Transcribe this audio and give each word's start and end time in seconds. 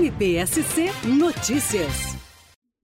MPSC 0.00 0.86
Notícias. 1.06 2.16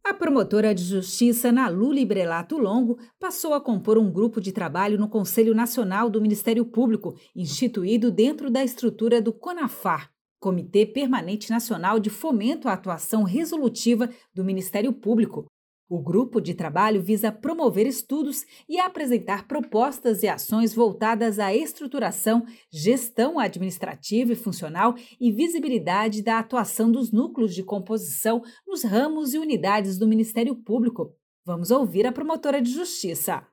A 0.05 0.13
promotora 0.13 0.75
de 0.75 0.85
justiça 0.85 1.51
Nalu 1.51 1.91
Librelato 1.91 2.59
Longo 2.59 2.99
passou 3.19 3.55
a 3.55 3.61
compor 3.61 3.97
um 3.97 4.13
grupo 4.13 4.39
de 4.39 4.53
trabalho 4.53 4.99
no 4.99 5.09
Conselho 5.09 5.55
Nacional 5.55 6.11
do 6.11 6.21
Ministério 6.21 6.63
Público, 6.67 7.15
instituído 7.35 8.11
dentro 8.11 8.51
da 8.51 8.63
estrutura 8.63 9.23
do 9.23 9.33
CONAFAR, 9.33 10.11
Comitê 10.39 10.85
Permanente 10.85 11.49
Nacional 11.49 11.99
de 11.99 12.11
Fomento 12.11 12.69
à 12.69 12.75
Atuação 12.75 13.23
Resolutiva 13.23 14.11
do 14.35 14.45
Ministério 14.45 14.93
Público, 14.93 15.47
o 15.89 16.01
grupo 16.03 16.41
de 16.41 16.55
trabalho 16.55 17.01
visa 17.01 17.31
promover 17.31 17.87
estudos 17.87 18.45
e 18.69 18.79
apresentar 18.79 19.47
propostas 19.47 20.23
e 20.23 20.29
ações 20.29 20.75
voltadas 20.75 21.39
à 21.39 21.55
estruturação, 21.55 22.45
gestão 22.73 23.39
administrativa 23.39 24.33
e 24.33 24.37
funcional 24.37 24.95
e 25.21 25.31
visibilidade 25.31 26.23
da 26.23 26.39
atuação 26.39 26.91
dos 26.91 27.13
núcleos 27.13 27.55
de 27.55 27.63
composição 27.63 28.43
nos 28.67 28.83
ramos 28.83 29.33
e 29.33 29.39
unidades 29.39 29.97
do 29.97 30.09
Ministério 30.09 30.57
Público. 30.57 31.15
Vamos 31.45 31.71
ouvir 31.71 32.07
a 32.07 32.13
promotora 32.13 32.61
de 32.61 32.73
justiça. 32.73 33.47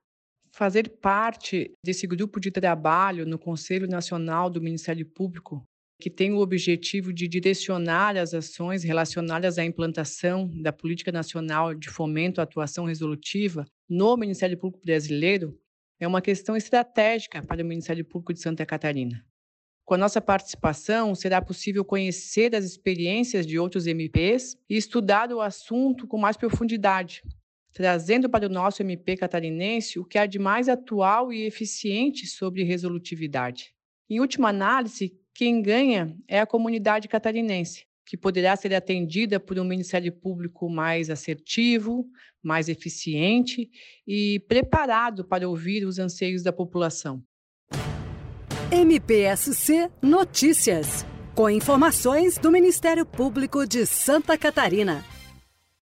Fazer 0.52 0.98
parte 1.00 1.72
desse 1.84 2.08
grupo 2.08 2.40
de 2.40 2.52
trabalho 2.52 3.26
no 3.26 3.38
Conselho 3.38 3.88
Nacional 3.88 4.50
do 4.50 4.62
Ministério 4.62 5.06
Público 5.06 5.64
que 6.04 6.10
tem 6.10 6.34
o 6.34 6.40
objetivo 6.40 7.14
de 7.14 7.30
direcionar 7.30 8.18
as 8.18 8.34
ações 8.34 8.84
relacionadas 8.84 9.58
à 9.58 9.64
implantação 9.64 10.52
da 10.62 10.74
Política 10.74 11.14
Nacional 11.14 11.74
de 11.74 11.90
Fomento 11.90 12.42
à 12.42 12.44
Atuação 12.44 12.84
Resolutiva 12.84 13.64
no 13.88 14.18
Ministério 14.18 14.58
Público 14.58 14.86
Brasileiro, 14.86 15.58
é 15.98 16.06
uma 16.06 16.22
questão 16.22 16.58
estratégica 16.58 17.42
para 17.42 17.64
o 17.64 17.66
Ministério 17.66 18.04
Público 18.04 18.34
de 18.34 18.42
Santa 18.42 18.66
Catarina. 18.66 19.26
Com 19.86 19.94
a 19.94 19.98
nossa 19.98 20.20
participação, 20.20 21.16
será 21.16 21.42
possível 21.42 21.86
conhecer 21.86 22.54
as 22.54 22.66
experiências 22.66 23.48
de 23.48 23.58
outros 23.58 23.88
MPs 23.88 24.58
e 24.70 24.76
estudar 24.76 25.32
o 25.32 25.40
assunto 25.40 26.06
com 26.06 26.18
mais 26.18 26.36
profundidade, 26.36 27.24
trazendo 27.72 28.30
para 28.30 28.48
o 28.48 28.50
nosso 28.50 28.82
MP 28.82 29.16
catarinense 29.16 29.98
o 30.00 30.04
que 30.04 30.18
há 30.18 30.26
de 30.26 30.38
mais 30.38 30.68
atual 30.68 31.32
e 31.32 31.46
eficiente 31.46 32.28
sobre 32.28 32.62
resolutividade. 32.64 33.74
Em 34.14 34.20
última 34.20 34.50
análise, 34.50 35.12
quem 35.34 35.60
ganha 35.60 36.16
é 36.28 36.40
a 36.40 36.46
comunidade 36.46 37.08
catarinense, 37.08 37.88
que 38.06 38.16
poderá 38.16 38.56
ser 38.56 38.72
atendida 38.72 39.40
por 39.40 39.58
um 39.58 39.64
Ministério 39.64 40.14
Público 40.14 40.70
mais 40.70 41.10
assertivo, 41.10 42.06
mais 42.44 42.70
eficiente 42.70 43.72
e 44.08 44.40
preparado 44.48 45.26
para 45.26 45.50
ouvir 45.50 45.84
os 45.84 45.98
anseios 45.98 46.44
da 46.44 46.54
população. 46.54 47.24
MPSC 48.72 49.90
Notícias, 50.00 51.04
com 51.34 51.50
informações 51.50 52.38
do 52.38 52.52
Ministério 52.52 53.08
Público 53.08 53.66
de 53.66 53.84
Santa 53.88 54.38
Catarina. 54.38 55.04